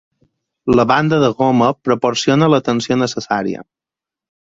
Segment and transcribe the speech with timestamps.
[0.79, 3.67] La banda de goma proporciona la tensió necessària.